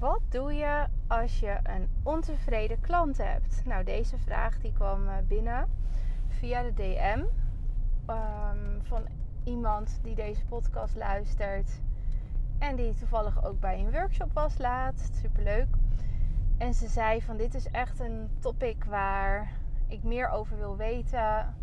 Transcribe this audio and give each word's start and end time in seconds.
Wat 0.00 0.20
doe 0.28 0.52
je 0.52 0.86
als 1.06 1.40
je 1.40 1.58
een 1.62 1.88
ontevreden 2.02 2.80
klant 2.80 3.16
hebt? 3.16 3.64
Nou, 3.64 3.84
deze 3.84 4.18
vraag 4.18 4.58
die 4.58 4.72
kwam 4.72 5.08
eh, 5.08 5.14
binnen 5.28 5.68
via 6.28 6.62
de 6.62 6.72
DM 6.72 7.24
ehm, 8.06 8.80
van 8.82 9.06
iemand 9.44 9.98
die 10.02 10.14
deze 10.14 10.46
podcast 10.46 10.96
luistert 10.96 11.80
en 12.58 12.76
die 12.76 12.94
toevallig 12.94 13.44
ook 13.44 13.60
bij 13.60 13.78
een 13.78 13.90
workshop 13.90 14.32
was 14.32 14.58
laatst. 14.58 15.14
Superleuk. 15.14 15.68
En 16.58 16.74
ze 16.74 16.88
zei 16.88 17.22
van 17.22 17.36
dit 17.36 17.54
is 17.54 17.66
echt 17.66 18.00
een 18.00 18.30
topic 18.38 18.84
waar 18.84 19.52
ik 19.86 20.02
meer 20.02 20.28
over 20.28 20.56
wil 20.56 20.76
weten. 20.76 21.54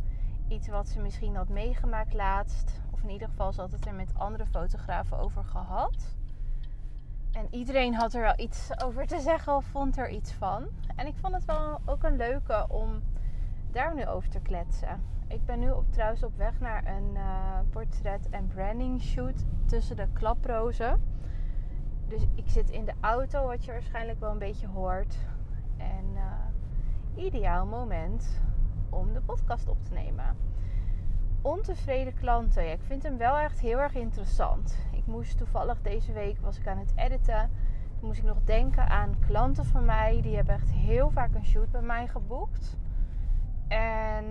Iets 0.48 0.68
wat 0.68 0.88
ze 0.88 1.00
misschien 1.00 1.36
had 1.36 1.50
meegemaakt 1.50 2.14
laatst. 2.14 2.82
Of 2.92 3.04
in 3.04 3.10
ieder 3.10 3.28
geval 3.28 3.54
ze 3.54 3.62
had 3.62 3.72
het 3.72 3.86
er 3.86 3.94
met 3.94 4.14
andere 4.18 4.46
fotografen 4.46 5.18
over 5.18 5.44
gehad. 5.44 6.16
En 7.52 7.58
iedereen 7.58 7.96
had 7.96 8.14
er 8.14 8.22
wel 8.22 8.34
iets 8.40 8.82
over 8.84 9.08
te 9.08 9.20
zeggen 9.20 9.56
of 9.56 9.66
vond 9.66 9.98
er 9.98 10.10
iets 10.10 10.32
van. 10.34 10.68
En 10.96 11.08
ik 11.08 11.16
vond 11.16 11.34
het 11.34 11.46
wel 11.46 11.80
ook 11.86 12.04
een 12.04 12.16
leuke 12.16 12.66
om 12.70 13.02
daar 13.72 13.96
nu 13.96 14.06
over 14.06 14.30
te 14.30 14.40
kletsen. 14.40 15.04
Ik 15.28 15.46
ben 15.46 15.60
nu 15.60 15.72
op, 15.72 15.92
trouwens 15.92 16.24
op 16.24 16.38
weg 16.38 16.60
naar 16.60 16.88
een 16.88 17.12
uh, 17.14 17.60
portret- 17.70 18.30
en 18.30 18.48
branding 18.48 19.02
shoot 19.02 19.46
tussen 19.66 19.96
de 19.96 20.08
klaprozen. 20.14 21.02
Dus 22.08 22.22
ik 22.36 22.50
zit 22.50 22.70
in 22.70 22.86
de 22.86 22.94
auto, 23.00 23.46
wat 23.46 23.66
je 23.66 23.72
waarschijnlijk 23.72 24.20
wel 24.20 24.32
een 24.32 24.40
beetje 24.40 24.68
hoort. 24.68 25.18
En 25.78 26.06
uh, 26.14 27.24
ideaal 27.26 27.66
moment 27.66 28.42
om 28.90 29.14
de 29.14 29.22
podcast 29.22 29.68
op 29.68 29.84
te 29.84 29.94
nemen. 29.94 30.36
Ontevreden 31.42 32.14
klanten. 32.14 32.64
Ja, 32.64 32.72
ik 32.72 32.82
vind 32.82 33.04
hem 33.04 33.18
wel 33.18 33.38
echt 33.38 33.60
heel 33.60 33.80
erg 33.80 33.94
interessant. 33.94 34.78
Moest 35.08 35.38
toevallig 35.38 35.82
deze 35.82 36.14
week 36.14 36.40
was 36.40 36.58
ik 36.58 36.68
aan 36.68 36.78
het 36.78 36.94
editen. 36.96 37.52
Toen 38.00 38.08
moest 38.08 38.20
ik 38.20 38.26
nog 38.26 38.44
denken 38.44 38.90
aan 38.90 39.20
klanten 39.28 39.66
van 39.66 39.86
mij. 39.86 40.22
Die 40.22 40.36
hebben 40.36 40.56
echt 40.56 40.72
heel 40.72 41.10
vaak 41.10 41.36
een 41.36 41.46
shoot 41.46 41.72
bij 41.72 41.82
mij 41.82 42.08
geboekt. 42.08 42.78
En 43.68 44.26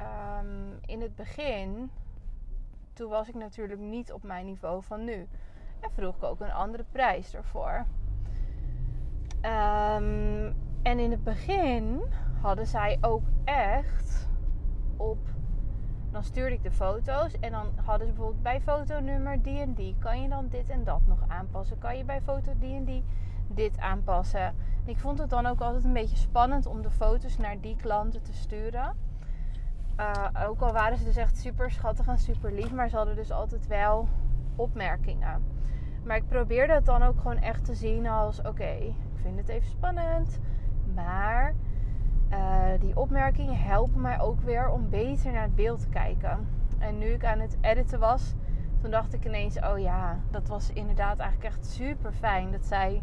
um, 0.00 0.78
in 0.86 1.00
het 1.00 1.16
begin, 1.16 1.90
toen 2.92 3.10
was 3.10 3.28
ik 3.28 3.34
natuurlijk 3.34 3.80
niet 3.80 4.12
op 4.12 4.22
mijn 4.22 4.44
niveau 4.44 4.82
van 4.82 5.04
nu. 5.04 5.28
En 5.80 5.90
vroeg 5.92 6.16
ik 6.16 6.22
ook 6.22 6.40
een 6.40 6.52
andere 6.52 6.84
prijs 6.92 7.34
ervoor. 7.34 7.86
Um, 9.42 10.56
en 10.82 10.98
in 10.98 11.10
het 11.10 11.24
begin 11.24 12.02
hadden 12.40 12.66
zij 12.66 12.98
ook 13.00 13.24
echt 13.44 14.28
op. 14.96 15.31
Dan 16.12 16.24
stuurde 16.24 16.54
ik 16.54 16.62
de 16.62 16.70
foto's 16.70 17.38
en 17.40 17.50
dan 17.50 17.66
hadden 17.84 18.06
ze 18.06 18.12
bijvoorbeeld 18.12 18.42
bij 18.42 18.60
fotonummer 18.60 19.42
die 19.42 19.60
en 19.60 19.74
die. 19.74 19.96
Kan 19.98 20.22
je 20.22 20.28
dan 20.28 20.48
dit 20.48 20.68
en 20.68 20.84
dat 20.84 21.00
nog 21.06 21.18
aanpassen? 21.28 21.78
Kan 21.78 21.96
je 21.96 22.04
bij 22.04 22.20
foto 22.20 22.52
die 22.58 22.74
en 22.74 22.84
die 22.84 23.04
dit 23.46 23.78
aanpassen? 23.78 24.40
En 24.84 24.88
ik 24.88 24.98
vond 24.98 25.18
het 25.18 25.30
dan 25.30 25.46
ook 25.46 25.60
altijd 25.60 25.84
een 25.84 25.92
beetje 25.92 26.16
spannend 26.16 26.66
om 26.66 26.82
de 26.82 26.90
foto's 26.90 27.36
naar 27.36 27.60
die 27.60 27.76
klanten 27.76 28.22
te 28.22 28.32
sturen. 28.32 28.96
Uh, 30.00 30.48
ook 30.48 30.60
al 30.60 30.72
waren 30.72 30.98
ze 30.98 31.04
dus 31.04 31.16
echt 31.16 31.36
super 31.36 31.70
schattig 31.70 32.06
en 32.06 32.18
super 32.18 32.52
lief, 32.52 32.72
maar 32.72 32.88
ze 32.88 32.96
hadden 32.96 33.16
dus 33.16 33.30
altijd 33.30 33.66
wel 33.66 34.08
opmerkingen. 34.56 35.42
Maar 36.04 36.16
ik 36.16 36.28
probeerde 36.28 36.72
het 36.72 36.86
dan 36.86 37.02
ook 37.02 37.20
gewoon 37.20 37.38
echt 37.38 37.64
te 37.64 37.74
zien 37.74 38.06
als: 38.06 38.42
oké, 38.42 38.70
ik 38.78 38.94
vind 39.22 39.38
het 39.38 39.48
even 39.48 39.70
spannend, 39.70 40.38
maar 40.94 41.54
uh, 42.32 42.80
die 42.80 42.96
opmerkingen 42.96 43.58
helpen 43.58 44.00
mij 44.00 44.20
ook 44.20 44.40
weer 44.40 44.68
om 44.68 44.90
beter 44.90 45.32
naar 45.32 45.42
het 45.42 45.54
beeld 45.54 45.80
te 45.80 45.88
kijken. 45.88 46.48
En 46.78 46.98
nu 46.98 47.06
ik 47.06 47.24
aan 47.24 47.40
het 47.40 47.56
editen 47.60 47.98
was, 47.98 48.34
toen 48.80 48.90
dacht 48.90 49.14
ik 49.14 49.24
ineens: 49.24 49.58
oh 49.58 49.78
ja, 49.78 50.18
dat 50.30 50.48
was 50.48 50.72
inderdaad 50.72 51.18
eigenlijk 51.18 51.54
echt 51.54 51.66
super 51.66 52.12
fijn 52.12 52.50
dat 52.50 52.64
zij 52.64 53.02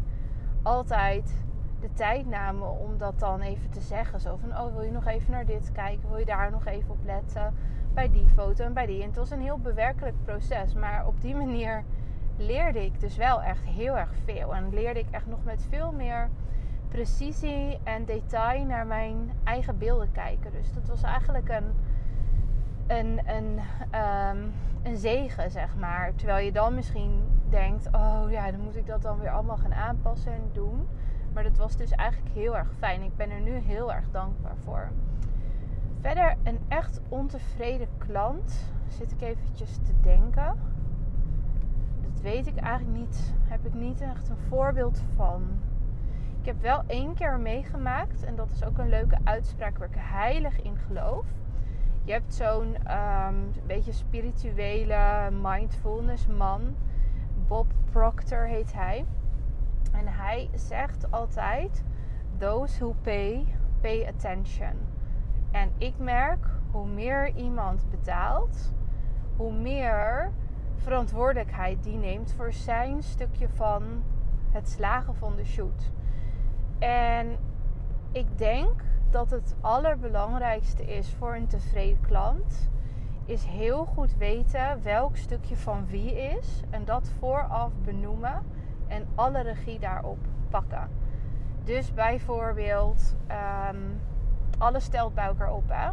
altijd 0.62 1.44
de 1.80 1.92
tijd 1.92 2.26
namen 2.26 2.78
om 2.78 2.98
dat 2.98 3.18
dan 3.18 3.40
even 3.40 3.70
te 3.70 3.80
zeggen. 3.80 4.20
Zo 4.20 4.36
van, 4.36 4.58
oh 4.58 4.74
wil 4.74 4.82
je 4.82 4.90
nog 4.90 5.06
even 5.06 5.30
naar 5.30 5.46
dit 5.46 5.72
kijken? 5.72 6.08
Wil 6.08 6.18
je 6.18 6.24
daar 6.24 6.50
nog 6.50 6.66
even 6.66 6.90
op 6.90 7.04
letten? 7.04 7.54
Bij 7.94 8.10
die 8.10 8.26
foto 8.26 8.64
en 8.64 8.72
bij 8.72 8.86
die. 8.86 9.00
En 9.00 9.06
het 9.06 9.16
was 9.16 9.30
een 9.30 9.40
heel 9.40 9.58
bewerkelijk 9.58 10.16
proces. 10.24 10.74
Maar 10.74 11.06
op 11.06 11.20
die 11.20 11.34
manier 11.34 11.84
leerde 12.36 12.84
ik 12.84 13.00
dus 13.00 13.16
wel 13.16 13.42
echt 13.42 13.64
heel 13.64 13.98
erg 13.98 14.12
veel. 14.24 14.54
En 14.54 14.74
leerde 14.74 15.00
ik 15.00 15.10
echt 15.10 15.26
nog 15.26 15.44
met 15.44 15.66
veel 15.68 15.92
meer 15.92 16.28
precisie 16.90 17.78
en 17.84 18.04
detail 18.04 18.64
naar 18.64 18.86
mijn 18.86 19.30
eigen 19.44 19.78
beelden 19.78 20.12
kijken. 20.12 20.52
Dus 20.52 20.72
dat 20.72 20.88
was 20.88 21.02
eigenlijk 21.02 21.48
een, 21.48 21.72
een, 22.86 23.20
een, 23.26 23.60
um, 24.00 24.52
een 24.82 24.96
zegen, 24.96 25.50
zeg 25.50 25.76
maar. 25.76 26.14
Terwijl 26.14 26.44
je 26.44 26.52
dan 26.52 26.74
misschien 26.74 27.22
denkt, 27.48 27.86
oh 27.86 28.24
ja, 28.28 28.50
dan 28.50 28.60
moet 28.60 28.76
ik 28.76 28.86
dat 28.86 29.02
dan 29.02 29.18
weer 29.18 29.30
allemaal 29.30 29.56
gaan 29.56 29.74
aanpassen 29.74 30.32
en 30.32 30.50
doen. 30.52 30.88
Maar 31.32 31.42
dat 31.42 31.56
was 31.56 31.76
dus 31.76 31.90
eigenlijk 31.90 32.34
heel 32.34 32.56
erg 32.56 32.68
fijn. 32.78 33.02
Ik 33.02 33.16
ben 33.16 33.30
er 33.30 33.40
nu 33.40 33.52
heel 33.52 33.92
erg 33.92 34.10
dankbaar 34.10 34.56
voor. 34.64 34.88
Verder 36.00 36.36
een 36.42 36.58
echt 36.68 37.00
ontevreden 37.08 37.88
klant. 37.98 38.72
Zit 38.88 39.12
ik 39.12 39.20
eventjes 39.20 39.76
te 39.76 39.92
denken. 40.00 40.54
Dat 42.00 42.20
weet 42.22 42.46
ik 42.46 42.56
eigenlijk 42.56 42.98
niet. 42.98 43.32
Heb 43.48 43.66
ik 43.66 43.74
niet 43.74 44.00
echt 44.00 44.28
een 44.28 44.36
voorbeeld 44.48 45.02
van. 45.16 45.42
Ik 46.40 46.46
heb 46.46 46.62
wel 46.62 46.82
één 46.86 47.14
keer 47.14 47.38
meegemaakt. 47.38 48.24
En 48.24 48.36
dat 48.36 48.50
is 48.50 48.64
ook 48.64 48.78
een 48.78 48.88
leuke 48.88 49.18
uitspraak 49.24 49.78
waar 49.78 49.88
ik 49.88 49.96
heilig 49.98 50.62
in 50.62 50.76
geloof. 50.76 51.26
Je 52.04 52.12
hebt 52.12 52.34
zo'n 52.34 52.76
um, 52.90 53.52
beetje 53.66 53.92
spirituele 53.92 55.30
mindfulness 55.42 56.26
man. 56.26 56.76
Bob 57.46 57.72
Proctor 57.90 58.46
heet 58.46 58.72
hij. 58.72 59.06
En 59.92 60.06
hij 60.06 60.50
zegt 60.54 61.10
altijd: 61.10 61.84
Those 62.38 62.78
who 62.78 62.94
pay, 63.02 63.54
pay 63.80 64.06
attention. 64.06 64.72
En 65.50 65.70
ik 65.78 65.98
merk 65.98 66.46
hoe 66.70 66.86
meer 66.86 67.34
iemand 67.36 67.90
betaalt, 67.90 68.72
hoe 69.36 69.52
meer 69.52 70.30
verantwoordelijkheid 70.76 71.82
die 71.82 71.96
neemt 71.96 72.32
voor 72.32 72.52
zijn 72.52 73.02
stukje 73.02 73.48
van 73.48 73.82
het 74.50 74.68
slagen 74.68 75.14
van 75.14 75.36
de 75.36 75.44
shoot. 75.44 75.90
En 76.80 77.36
ik 78.12 78.38
denk 78.38 78.82
dat 79.10 79.30
het 79.30 79.54
allerbelangrijkste 79.60 80.84
is 80.84 81.14
voor 81.18 81.34
een 81.34 81.46
tevreden 81.46 82.00
klant, 82.00 82.68
is 83.24 83.44
heel 83.44 83.84
goed 83.84 84.16
weten 84.16 84.82
welk 84.82 85.16
stukje 85.16 85.56
van 85.56 85.86
wie 85.86 86.14
is 86.14 86.62
en 86.70 86.84
dat 86.84 87.08
vooraf 87.18 87.72
benoemen 87.84 88.42
en 88.88 89.08
alle 89.14 89.40
regie 89.42 89.78
daarop 89.78 90.18
pakken. 90.50 90.88
Dus 91.64 91.94
bijvoorbeeld, 91.94 93.16
um, 93.70 94.00
alles 94.58 94.84
stelt 94.84 95.14
bij 95.14 95.24
elkaar 95.24 95.52
op. 95.52 95.68
Hè? 95.68 95.90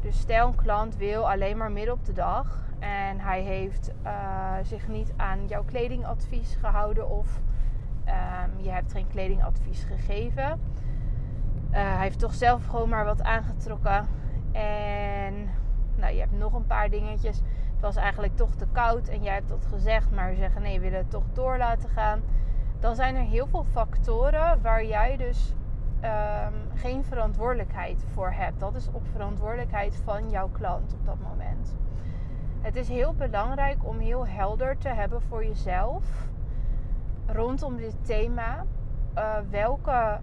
Dus 0.00 0.18
stel 0.18 0.46
een 0.46 0.54
klant 0.54 0.96
wil 0.96 1.30
alleen 1.30 1.56
maar 1.56 1.72
midden 1.72 1.94
op 1.94 2.04
de 2.04 2.12
dag 2.12 2.58
en 2.78 3.20
hij 3.20 3.40
heeft 3.40 3.92
uh, 4.04 4.54
zich 4.62 4.88
niet 4.88 5.12
aan 5.16 5.46
jouw 5.46 5.64
kledingadvies 5.64 6.56
gehouden 6.60 7.08
of 7.10 7.40
um, 8.10 8.64
je 8.64 8.70
hebt 8.70 8.92
geen 8.92 9.08
kledingadvies 9.08 9.84
gegeven. 9.84 10.60
Uh, 11.70 11.76
hij 11.76 12.02
heeft 12.02 12.18
toch 12.18 12.34
zelf 12.34 12.66
gewoon 12.66 12.88
maar 12.88 13.04
wat 13.04 13.22
aangetrokken. 13.22 14.06
En 14.52 15.48
nou, 15.96 16.12
je 16.12 16.20
hebt 16.20 16.38
nog 16.38 16.52
een 16.52 16.66
paar 16.66 16.90
dingetjes 16.90 17.42
het 17.80 17.94
was 17.94 18.02
eigenlijk 18.02 18.36
toch 18.36 18.54
te 18.54 18.66
koud 18.72 19.08
en 19.08 19.22
jij 19.22 19.34
hebt 19.34 19.48
dat 19.48 19.66
gezegd, 19.66 20.10
maar 20.10 20.34
zeggen 20.34 20.62
nee, 20.62 20.74
we 20.74 20.84
willen 20.84 20.98
het 20.98 21.10
toch 21.10 21.24
door 21.32 21.58
laten 21.58 21.88
gaan. 21.88 22.20
Dan 22.80 22.94
zijn 22.94 23.16
er 23.16 23.22
heel 23.22 23.46
veel 23.46 23.64
factoren 23.64 24.62
waar 24.62 24.84
jij 24.84 25.16
dus 25.16 25.54
um, 26.04 26.78
geen 26.78 27.04
verantwoordelijkheid 27.04 28.04
voor 28.14 28.30
hebt. 28.30 28.60
Dat 28.60 28.74
is 28.74 28.88
op 28.92 29.02
verantwoordelijkheid 29.12 29.96
van 30.04 30.30
jouw 30.30 30.48
klant 30.48 30.92
op 30.92 31.06
dat 31.06 31.16
moment. 31.20 31.76
Het 32.60 32.76
is 32.76 32.88
heel 32.88 33.14
belangrijk 33.14 33.86
om 33.86 33.98
heel 33.98 34.26
helder 34.26 34.78
te 34.78 34.88
hebben 34.88 35.22
voor 35.22 35.44
jezelf 35.44 36.04
rondom 37.32 37.76
dit 37.76 37.94
thema. 38.02 38.64
Uh, 39.18 39.36
welke 39.50 40.18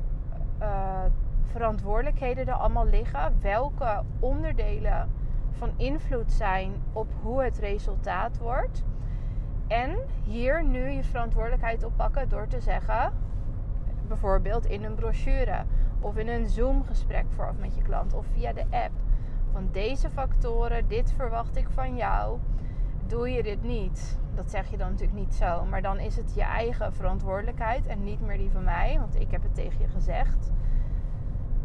uh, 0.61 1.03
verantwoordelijkheden 1.45 2.47
er 2.47 2.53
allemaal 2.53 2.87
liggen. 2.87 3.33
Welke 3.41 4.03
onderdelen 4.19 5.09
van 5.51 5.71
invloed 5.75 6.31
zijn 6.31 6.73
op 6.93 7.07
hoe 7.21 7.43
het 7.43 7.57
resultaat 7.57 8.37
wordt. 8.37 8.83
En 9.67 9.97
hier 10.23 10.63
nu 10.63 10.89
je 10.89 11.03
verantwoordelijkheid 11.03 11.83
oppakken 11.83 12.29
door 12.29 12.47
te 12.47 12.59
zeggen, 12.59 13.13
bijvoorbeeld 14.07 14.65
in 14.65 14.83
een 14.83 14.95
brochure 14.95 15.63
of 15.99 16.17
in 16.17 16.27
een 16.27 16.47
Zoom-gesprek 16.47 17.25
vooraf 17.29 17.57
met 17.57 17.75
je 17.75 17.81
klant 17.81 18.13
of 18.13 18.25
via 18.33 18.53
de 18.53 18.65
app. 18.69 18.91
Van 19.51 19.69
deze 19.71 20.09
factoren, 20.09 20.87
dit 20.87 21.11
verwacht 21.11 21.57
ik 21.57 21.67
van 21.69 21.95
jou. 21.95 22.39
Doe 23.07 23.29
je 23.29 23.43
dit 23.43 23.63
niet? 23.63 24.17
Dat 24.35 24.51
zeg 24.51 24.69
je 24.69 24.77
dan 24.77 24.89
natuurlijk 24.89 25.19
niet 25.19 25.35
zo, 25.35 25.65
maar 25.65 25.81
dan 25.81 25.99
is 25.99 26.15
het 26.15 26.33
je 26.35 26.41
eigen 26.41 26.93
verantwoordelijkheid 26.93 27.87
en 27.87 28.03
niet 28.03 28.21
meer 28.21 28.37
die 28.37 28.51
van 28.51 28.63
mij, 28.63 28.97
want 28.99 29.15
ik 29.15 29.31
heb 29.31 29.43
het 29.43 29.55
tegen 29.55 29.79
je 29.79 29.87
gezegd. 29.87 30.51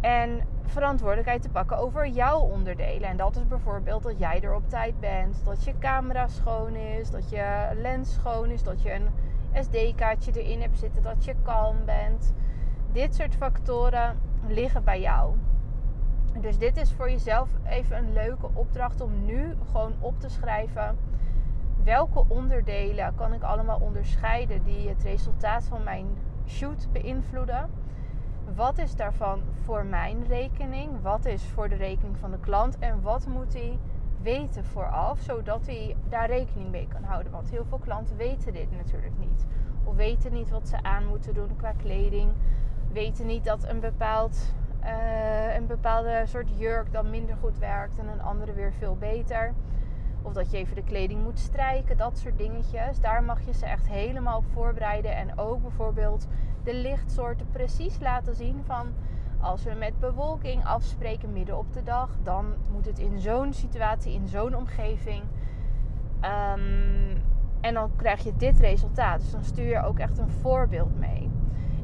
En 0.01 0.41
verantwoordelijkheid 0.63 1.43
te 1.43 1.49
pakken 1.49 1.79
over 1.79 2.09
jouw 2.09 2.39
onderdelen. 2.39 3.09
En 3.09 3.17
dat 3.17 3.37
is 3.37 3.47
bijvoorbeeld 3.47 4.03
dat 4.03 4.19
jij 4.19 4.41
er 4.41 4.55
op 4.55 4.69
tijd 4.69 5.01
bent, 5.01 5.45
dat 5.45 5.65
je 5.65 5.79
camera 5.79 6.29
schoon 6.29 6.75
is, 6.75 7.11
dat 7.11 7.31
je 7.31 7.71
lens 7.75 8.13
schoon 8.13 8.51
is, 8.51 8.63
dat 8.63 8.83
je 8.83 8.93
een 8.93 9.09
SD-kaartje 9.65 10.43
erin 10.43 10.61
hebt 10.61 10.79
zitten, 10.79 11.03
dat 11.03 11.25
je 11.25 11.35
kalm 11.43 11.77
bent. 11.85 12.33
Dit 12.93 13.15
soort 13.15 13.35
factoren 13.35 14.19
liggen 14.47 14.85
bij 14.85 15.01
jou. 15.01 15.35
Dus 16.41 16.59
dit 16.59 16.77
is 16.77 16.93
voor 16.93 17.11
jezelf 17.11 17.49
even 17.65 17.97
een 17.97 18.13
leuke 18.13 18.49
opdracht 18.53 19.01
om 19.01 19.25
nu 19.25 19.57
gewoon 19.71 19.93
op 19.99 20.21
te 20.21 20.29
schrijven. 20.29 20.97
Welke 21.85 22.25
onderdelen 22.29 23.15
kan 23.15 23.33
ik 23.33 23.43
allemaal 23.43 23.79
onderscheiden 23.81 24.65
die 24.65 24.89
het 24.89 25.03
resultaat 25.03 25.65
van 25.65 25.83
mijn 25.83 26.07
shoot 26.47 26.89
beïnvloeden? 26.93 27.71
Wat 28.55 28.79
is 28.79 28.95
daarvan 28.95 29.41
voor 29.63 29.85
mijn 29.85 30.27
rekening? 30.27 31.03
Wat 31.03 31.25
is 31.25 31.45
voor 31.45 31.69
de 31.69 31.75
rekening 31.75 32.19
van 32.19 32.31
de 32.31 32.39
klant? 32.41 32.79
En 32.79 33.03
wat 33.03 33.27
moet 33.27 33.53
hij 33.53 33.79
weten 34.23 34.65
vooraf, 34.65 35.21
zodat 35.21 35.67
hij 35.67 35.97
daar 36.09 36.27
rekening 36.27 36.71
mee 36.71 36.89
kan 36.89 37.03
houden? 37.05 37.33
Want 37.33 37.51
heel 37.51 37.65
veel 37.65 37.79
klanten 37.79 38.17
weten 38.17 38.53
dit 38.53 38.71
natuurlijk 38.77 39.19
niet. 39.19 39.47
Of 39.85 39.95
weten 39.95 40.33
niet 40.33 40.51
wat 40.51 40.69
ze 40.69 40.83
aan 40.83 41.07
moeten 41.07 41.35
doen 41.35 41.57
qua 41.57 41.73
kleding. 41.73 42.33
Weten 42.93 43.27
niet 43.27 43.45
dat 43.45 43.69
een, 43.69 43.81
bepaald, 43.81 44.55
uh, 44.85 45.55
een 45.55 45.67
bepaalde 45.67 46.23
soort 46.27 46.59
jurk 46.59 46.93
dan 46.93 47.11
minder 47.11 47.37
goed 47.37 47.59
werkt 47.59 47.99
en 47.99 48.09
een 48.09 48.23
andere 48.23 48.53
weer 48.53 48.73
veel 48.73 48.97
beter. 48.97 49.55
Of 50.23 50.33
dat 50.33 50.51
je 50.51 50.57
even 50.57 50.75
de 50.75 50.85
kleding 50.85 51.23
moet 51.23 51.39
strijken, 51.39 51.97
dat 51.97 52.19
soort 52.19 52.39
dingetjes. 52.39 53.01
Daar 53.01 53.23
mag 53.23 53.41
je 53.47 53.53
ze 53.53 53.67
echt 53.67 53.89
helemaal 53.89 54.39
op 54.39 54.47
voorbereiden. 54.53 55.17
En 55.17 55.39
ook 55.39 55.63
bijvoorbeeld 55.63 56.27
de 56.65 56.75
lichtsoorten 56.75 57.47
precies 57.51 58.01
laten 58.01 58.35
zien 58.35 58.63
van 58.65 58.87
als 59.41 59.65
we 59.65 59.75
met 59.79 59.99
bewolking 59.99 60.65
afspreken 60.65 61.33
midden 61.33 61.59
op 61.59 61.73
de 61.73 61.83
dag, 61.83 62.11
dan 62.23 62.55
moet 62.73 62.87
het 62.87 62.99
in 62.99 63.19
zo'n 63.19 63.53
situatie, 63.53 64.13
in 64.13 64.29
zo'n 64.29 64.57
omgeving. 64.57 65.23
Um, 66.21 67.23
en 67.61 67.75
dan 67.75 67.91
krijg 67.97 68.25
je 68.25 68.33
dit 68.37 68.59
resultaat. 68.59 69.21
Dus 69.21 69.31
dan 69.31 69.45
stuur 69.45 69.69
je 69.69 69.83
ook 69.83 69.99
echt 69.99 70.19
een 70.19 70.31
voorbeeld 70.31 70.99
mee. 70.99 71.31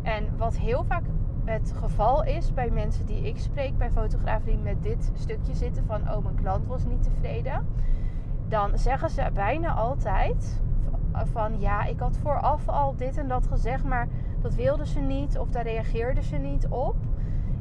En 0.03 0.37
wat 0.37 0.57
heel 0.57 0.85
vaak 0.85 1.03
het 1.45 1.73
geval 1.77 2.25
is 2.25 2.55
bij 2.55 2.71
mensen 2.71 3.07
die 3.07 3.23
ik 3.23 3.39
spreek, 3.39 3.79
bij 3.79 3.91
fotografen 3.91 4.47
die 4.47 4.59
met 4.59 4.83
dit 4.83 5.13
stukje 5.15 5.55
zitten 5.55 5.85
van 5.87 6.01
oh 6.11 6.25
mijn 6.25 6.35
klant 6.35 6.67
was 6.67 6.85
niet 6.85 7.03
tevreden, 7.03 7.67
dan 8.49 8.79
zeggen 8.79 9.11
ze 9.11 9.31
bijna 9.35 9.73
altijd 9.73 10.61
van 11.25 11.61
ja 11.61 11.85
ik 11.85 12.01
had 12.01 12.17
vooraf 12.17 12.69
al 12.69 12.97
dit 12.97 13.17
en 13.17 13.29
dat 13.29 13.47
gezegd, 13.47 13.85
maar 13.85 14.09
dat 14.41 14.55
wilde 14.55 14.87
ze 14.87 15.01
niet 15.01 15.39
of 15.39 15.51
daar 15.51 15.63
reageerde 15.63 16.23
ze 16.23 16.37
niet 16.37 16.67
op. 16.69 16.97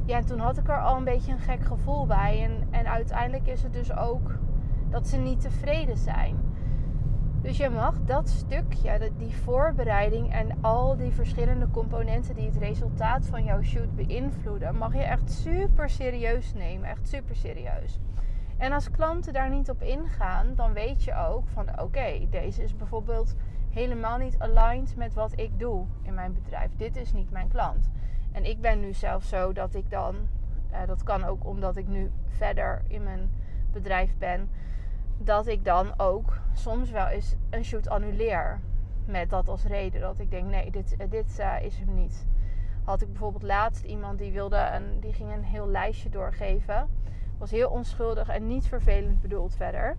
Ja, 0.04 0.16
en 0.16 0.26
toen 0.26 0.38
had 0.38 0.58
ik 0.58 0.68
er 0.68 0.80
al 0.80 0.96
een 0.96 1.04
beetje 1.04 1.32
een 1.32 1.38
gek 1.38 1.64
gevoel 1.64 2.06
bij. 2.06 2.42
En, 2.44 2.66
en 2.70 2.88
uiteindelijk 2.88 3.46
is 3.46 3.62
het 3.62 3.72
dus 3.72 3.96
ook 3.96 4.30
dat 4.90 5.06
ze 5.06 5.16
niet 5.16 5.40
tevreden 5.40 5.96
zijn. 5.96 6.36
Dus 7.42 7.56
je 7.56 7.70
mag 7.70 7.94
dat 8.04 8.28
stukje, 8.28 9.10
die 9.16 9.36
voorbereiding 9.36 10.32
en 10.32 10.58
al 10.60 10.96
die 10.96 11.12
verschillende 11.12 11.70
componenten 11.70 12.34
die 12.34 12.46
het 12.46 12.56
resultaat 12.56 13.26
van 13.26 13.44
jouw 13.44 13.62
shoot 13.62 13.96
beïnvloeden, 13.96 14.76
mag 14.76 14.94
je 14.94 15.02
echt 15.02 15.30
super 15.30 15.90
serieus 15.90 16.54
nemen. 16.54 16.88
Echt 16.88 17.08
super 17.08 17.36
serieus. 17.36 18.00
En 18.58 18.72
als 18.72 18.90
klanten 18.90 19.32
daar 19.32 19.50
niet 19.50 19.70
op 19.70 19.82
ingaan, 19.82 20.54
dan 20.54 20.72
weet 20.72 21.04
je 21.04 21.14
ook 21.14 21.48
van 21.48 21.80
oké, 21.80 22.26
deze 22.30 22.62
is 22.62 22.76
bijvoorbeeld 22.76 23.34
helemaal 23.70 24.18
niet 24.18 24.38
aligned 24.38 24.96
met 24.96 25.14
wat 25.14 25.38
ik 25.38 25.58
doe 25.58 25.86
in 26.02 26.14
mijn 26.14 26.32
bedrijf. 26.32 26.70
Dit 26.76 26.96
is 26.96 27.12
niet 27.12 27.30
mijn 27.30 27.48
klant. 27.48 27.90
En 28.32 28.44
ik 28.44 28.60
ben 28.60 28.80
nu 28.80 28.92
zelf 28.92 29.24
zo 29.24 29.52
dat 29.52 29.74
ik 29.74 29.90
dan, 29.90 30.16
uh, 30.72 30.86
dat 30.86 31.02
kan 31.02 31.24
ook 31.24 31.46
omdat 31.46 31.76
ik 31.76 31.88
nu 31.88 32.10
verder 32.28 32.82
in 32.88 33.02
mijn 33.02 33.30
bedrijf 33.72 34.16
ben, 34.18 34.50
dat 35.18 35.46
ik 35.46 35.64
dan 35.64 35.92
ook 35.96 36.38
soms 36.52 36.90
wel 36.90 37.06
eens 37.06 37.36
een 37.50 37.64
shoot 37.64 37.88
annuleer. 37.88 38.60
Met 39.04 39.30
dat 39.30 39.48
als 39.48 39.64
reden. 39.64 40.00
Dat 40.00 40.18
ik 40.18 40.30
denk, 40.30 40.48
nee, 40.50 40.70
dit, 40.70 40.96
eh, 40.96 41.10
dit 41.10 41.38
uh, 41.40 41.54
is 41.62 41.78
hem 41.78 41.94
niet. 41.94 42.26
Had 42.84 43.02
ik 43.02 43.08
bijvoorbeeld 43.08 43.42
laatst 43.42 43.84
iemand 43.84 44.18
die 44.18 44.32
wilde 44.32 44.70
een, 44.72 45.00
die 45.00 45.12
ging 45.12 45.32
een 45.32 45.44
heel 45.44 45.68
lijstje 45.68 46.08
doorgeven. 46.08 46.88
Was 47.38 47.50
heel 47.50 47.70
onschuldig 47.70 48.28
en 48.28 48.46
niet 48.46 48.66
vervelend 48.66 49.20
bedoeld 49.20 49.56
verder. 49.56 49.96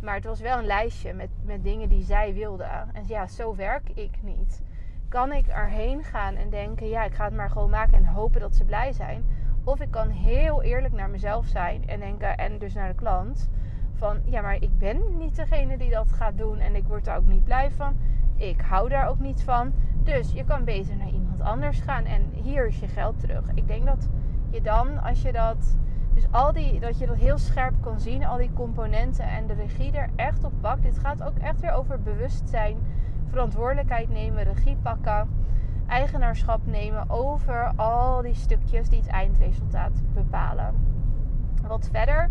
Maar 0.00 0.14
het 0.14 0.24
was 0.24 0.40
wel 0.40 0.58
een 0.58 0.66
lijstje 0.66 1.12
met, 1.12 1.30
met 1.44 1.64
dingen 1.64 1.88
die 1.88 2.02
zij 2.02 2.34
wilde. 2.34 2.64
En 2.92 3.04
ja, 3.06 3.26
zo 3.26 3.54
werk 3.54 3.88
ik 3.94 4.18
niet. 4.22 4.62
Kan 5.08 5.32
ik 5.32 5.46
erheen 5.46 6.04
gaan 6.04 6.34
en 6.34 6.50
denken, 6.50 6.88
ja, 6.88 7.04
ik 7.04 7.14
ga 7.14 7.24
het 7.24 7.34
maar 7.34 7.50
gewoon 7.50 7.70
maken 7.70 7.94
en 7.94 8.04
hopen 8.04 8.40
dat 8.40 8.54
ze 8.54 8.64
blij 8.64 8.92
zijn. 8.92 9.24
Of 9.64 9.80
ik 9.80 9.90
kan 9.90 10.08
heel 10.08 10.62
eerlijk 10.62 10.94
naar 10.94 11.10
mezelf 11.10 11.46
zijn 11.46 11.88
en 11.88 12.00
denken, 12.00 12.36
en 12.36 12.58
dus 12.58 12.74
naar 12.74 12.88
de 12.88 12.94
klant 12.94 13.50
van 13.94 14.20
ja, 14.24 14.40
maar 14.40 14.54
ik 14.54 14.78
ben 14.78 15.16
niet 15.16 15.36
degene 15.36 15.76
die 15.76 15.90
dat 15.90 16.12
gaat 16.12 16.38
doen 16.38 16.58
en 16.58 16.74
ik 16.74 16.84
word 16.84 17.04
daar 17.04 17.16
ook 17.16 17.26
niet 17.26 17.44
blij 17.44 17.70
van. 17.70 17.96
Ik 18.36 18.60
hou 18.60 18.88
daar 18.88 19.08
ook 19.08 19.18
niet 19.18 19.42
van. 19.42 19.72
Dus 20.02 20.32
je 20.32 20.44
kan 20.44 20.64
beter 20.64 20.96
naar 20.96 21.10
iemand 21.10 21.40
anders 21.40 21.80
gaan 21.80 22.04
en 22.04 22.22
hier 22.32 22.66
is 22.66 22.78
je 22.80 22.88
geld 22.88 23.20
terug. 23.20 23.44
Ik 23.54 23.66
denk 23.66 23.86
dat 23.86 24.08
je 24.50 24.60
dan, 24.60 25.02
als 25.02 25.22
je 25.22 25.32
dat, 25.32 25.76
dus 26.20 26.26
al 26.30 26.52
die, 26.52 26.80
dat 26.80 26.98
je 26.98 27.06
dat 27.06 27.16
heel 27.16 27.38
scherp 27.38 27.74
kan 27.80 28.00
zien, 28.00 28.24
al 28.24 28.36
die 28.36 28.52
componenten 28.52 29.24
en 29.24 29.46
de 29.46 29.54
regie 29.54 29.92
er 29.92 30.08
echt 30.16 30.44
op 30.44 30.52
pakt. 30.60 30.82
Dit 30.82 30.98
gaat 30.98 31.22
ook 31.22 31.38
echt 31.38 31.60
weer 31.60 31.72
over 31.72 32.02
bewustzijn, 32.02 32.76
verantwoordelijkheid 33.30 34.08
nemen, 34.08 34.44
regie 34.44 34.76
pakken, 34.82 35.28
eigenaarschap 35.86 36.60
nemen 36.66 37.10
over 37.10 37.72
al 37.76 38.22
die 38.22 38.34
stukjes 38.34 38.88
die 38.88 38.98
het 38.98 39.08
eindresultaat 39.08 39.92
bepalen. 40.14 40.74
Wat 41.66 41.88
verder 41.92 42.30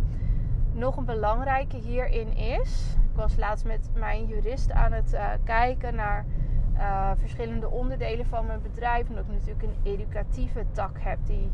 nog 0.71 0.97
een 0.97 1.05
belangrijke 1.05 1.77
hierin 1.77 2.35
is. 2.35 2.95
Ik 3.11 3.15
was 3.15 3.37
laatst 3.37 3.65
met 3.65 3.89
mijn 3.93 4.25
jurist 4.25 4.71
aan 4.71 4.91
het 4.91 5.13
uh, 5.13 5.25
kijken 5.43 5.95
naar 5.95 6.25
uh, 6.75 7.11
verschillende 7.15 7.69
onderdelen 7.69 8.25
van 8.25 8.45
mijn 8.45 8.61
bedrijf. 8.61 9.09
Omdat 9.09 9.23
ik 9.23 9.31
natuurlijk 9.31 9.63
een 9.63 9.91
educatieve 9.91 10.65
tak 10.71 10.99
heb 10.99 11.17
die 11.25 11.51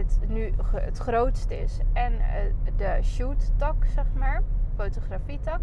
het 0.00 0.28
nu 0.28 0.54
het 0.74 0.98
grootst 0.98 1.50
is. 1.50 1.78
En 1.92 2.12
uh, 2.12 2.20
de 2.76 2.98
shoot-tak, 3.02 3.84
zeg 3.84 4.06
maar. 4.14 4.42
Fotografie-tak. 4.76 5.60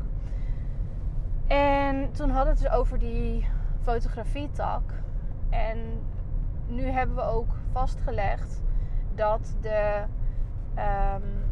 En 1.48 2.12
toen 2.12 2.30
hadden 2.30 2.54
we 2.54 2.60
het 2.60 2.70
dus 2.70 2.80
over 2.80 3.00
die 3.00 3.48
fotografie-tak. 3.82 4.94
En 5.50 5.78
nu 6.68 6.84
hebben 6.84 7.16
we 7.16 7.22
ook 7.22 7.56
vastgelegd 7.72 8.62
dat 9.16 9.56
de. 9.62 10.04
Um, 10.76 11.46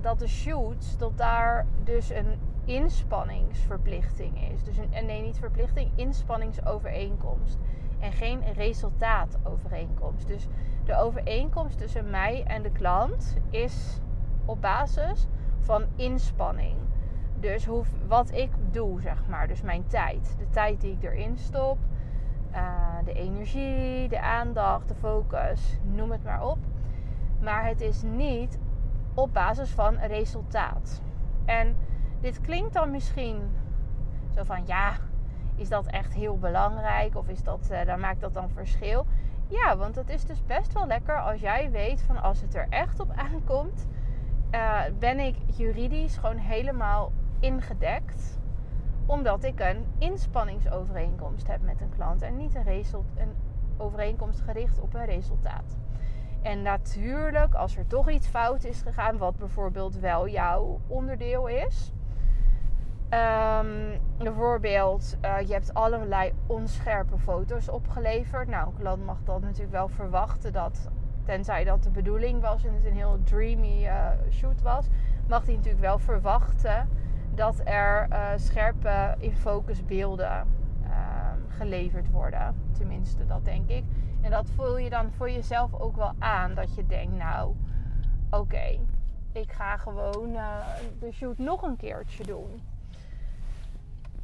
dat 0.00 0.18
de 0.18 0.28
shoots, 0.28 0.96
dat 0.96 1.18
daar 1.18 1.66
dus 1.84 2.10
een 2.10 2.38
inspanningsverplichting 2.64 4.50
is. 4.52 4.64
Dus 4.64 4.76
een, 4.76 5.06
nee, 5.06 5.22
niet 5.22 5.38
verplichting, 5.38 5.90
inspanningsovereenkomst. 5.94 7.58
En 7.98 8.12
geen 8.12 8.52
resultaatovereenkomst. 8.52 10.26
Dus 10.26 10.48
de 10.90 10.96
overeenkomst 10.96 11.78
tussen 11.78 12.10
mij 12.10 12.44
en 12.46 12.62
de 12.62 12.70
klant 12.70 13.36
is 13.50 14.00
op 14.44 14.60
basis 14.60 15.26
van 15.58 15.84
inspanning. 15.96 16.76
Dus 17.40 17.66
hoe, 17.66 17.84
wat 18.06 18.32
ik 18.32 18.50
doe, 18.70 19.00
zeg 19.00 19.26
maar. 19.28 19.48
Dus 19.48 19.62
mijn 19.62 19.86
tijd. 19.86 20.34
De 20.38 20.48
tijd 20.48 20.80
die 20.80 20.92
ik 20.92 21.02
erin 21.02 21.36
stop. 21.36 21.78
Uh, 22.52 22.98
de 23.04 23.12
energie, 23.12 24.08
de 24.08 24.20
aandacht, 24.20 24.88
de 24.88 24.94
focus. 24.94 25.78
Noem 25.82 26.10
het 26.10 26.24
maar 26.24 26.46
op. 26.46 26.58
Maar 27.40 27.66
het 27.66 27.80
is 27.80 28.02
niet 28.02 28.58
op 29.14 29.32
basis 29.32 29.70
van 29.70 29.96
resultaat. 29.96 31.02
En 31.44 31.76
dit 32.20 32.40
klinkt 32.40 32.72
dan 32.72 32.90
misschien 32.90 33.50
zo 34.34 34.42
van 34.42 34.66
ja, 34.66 34.92
is 35.56 35.68
dat 35.68 35.86
echt 35.86 36.14
heel 36.14 36.38
belangrijk 36.38 37.16
of 37.16 37.28
is 37.28 37.42
dat, 37.42 37.68
uh, 37.72 37.84
dan 37.86 38.00
maakt 38.00 38.20
dat 38.20 38.34
dan 38.34 38.50
verschil? 38.50 39.06
Ja, 39.50 39.76
want 39.76 39.94
het 39.94 40.08
is 40.08 40.24
dus 40.24 40.44
best 40.46 40.72
wel 40.72 40.86
lekker 40.86 41.20
als 41.20 41.40
jij 41.40 41.70
weet 41.70 42.02
van 42.02 42.22
als 42.22 42.40
het 42.40 42.54
er 42.54 42.66
echt 42.68 43.00
op 43.00 43.10
aankomt, 43.10 43.86
uh, 44.54 44.80
ben 44.98 45.18
ik 45.18 45.36
juridisch 45.46 46.16
gewoon 46.16 46.36
helemaal 46.36 47.12
ingedekt. 47.38 48.38
Omdat 49.06 49.44
ik 49.44 49.60
een 49.60 49.86
inspanningsovereenkomst 49.98 51.46
heb 51.46 51.62
met 51.62 51.80
een 51.80 51.88
klant 51.88 52.22
en 52.22 52.36
niet 52.36 52.54
een, 52.54 52.66
een 53.16 53.34
overeenkomst 53.76 54.40
gericht 54.40 54.80
op 54.80 54.94
een 54.94 55.04
resultaat. 55.04 55.76
En 56.42 56.62
natuurlijk, 56.62 57.54
als 57.54 57.76
er 57.76 57.86
toch 57.86 58.10
iets 58.10 58.26
fout 58.26 58.64
is 58.64 58.82
gegaan, 58.82 59.18
wat 59.18 59.36
bijvoorbeeld 59.36 59.98
wel 59.98 60.28
jouw 60.28 60.80
onderdeel 60.86 61.46
is. 61.46 61.92
Um, 63.14 64.00
bijvoorbeeld, 64.18 65.16
uh, 65.24 65.40
je 65.40 65.52
hebt 65.52 65.74
allerlei 65.74 66.32
onscherpe 66.46 67.18
foto's 67.18 67.68
opgeleverd. 67.68 68.48
Nou, 68.48 68.66
een 68.66 68.76
klant 68.76 69.04
mag 69.04 69.18
dat 69.24 69.40
natuurlijk 69.40 69.70
wel 69.70 69.88
verwachten 69.88 70.52
dat, 70.52 70.88
tenzij 71.24 71.64
dat 71.64 71.82
de 71.82 71.90
bedoeling 71.90 72.40
was 72.40 72.64
en 72.64 72.74
het 72.74 72.84
een 72.84 72.94
heel 72.94 73.18
dreamy 73.24 73.84
uh, 73.84 74.06
shoot 74.30 74.62
was, 74.62 74.86
mag 75.28 75.44
hij 75.44 75.54
natuurlijk 75.54 75.82
wel 75.82 75.98
verwachten 75.98 76.88
dat 77.34 77.60
er 77.64 78.08
uh, 78.12 78.28
scherpe 78.36 79.14
in 79.18 79.36
focus 79.36 79.84
beelden 79.84 80.58
geleverd 81.48 82.10
worden. 82.10 82.54
Tenminste, 82.72 83.26
dat 83.26 83.44
denk 83.44 83.68
ik. 83.68 83.84
En 84.20 84.30
dat 84.30 84.50
voel 84.50 84.78
je 84.78 84.90
dan 84.90 85.12
voor 85.12 85.30
jezelf 85.30 85.74
ook 85.74 85.96
wel 85.96 86.12
aan. 86.18 86.54
Dat 86.54 86.74
je 86.74 86.86
denkt, 86.86 87.16
nou, 87.16 87.54
oké, 88.30 88.78
ik 89.32 89.52
ga 89.52 89.76
gewoon 89.76 90.32
de 90.98 91.12
shoot 91.12 91.38
nog 91.38 91.62
een 91.62 91.76
keertje 91.76 92.24
doen. 92.24 92.60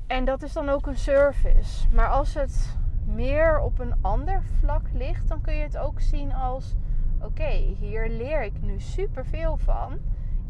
En 0.07 0.25
dat 0.25 0.43
is 0.43 0.53
dan 0.53 0.69
ook 0.69 0.87
een 0.87 0.99
service. 0.99 1.89
Maar 1.93 2.09
als 2.09 2.35
het 2.35 2.77
meer 3.05 3.59
op 3.59 3.79
een 3.79 3.95
ander 4.01 4.43
vlak 4.59 4.83
ligt, 4.93 5.29
dan 5.29 5.41
kun 5.41 5.55
je 5.55 5.63
het 5.63 5.79
ook 5.79 6.01
zien 6.01 6.35
als: 6.35 6.75
oké, 7.21 7.51
hier 7.79 8.09
leer 8.09 8.43
ik 8.43 8.63
nu 8.63 8.81
superveel 8.81 9.57
van. 9.57 9.99